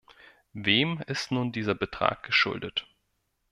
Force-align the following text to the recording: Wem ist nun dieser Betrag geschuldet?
Wem 0.53 0.99
ist 1.05 1.29
nun 1.31 1.51
dieser 1.51 1.75
Betrag 1.75 2.23
geschuldet? 2.23 2.87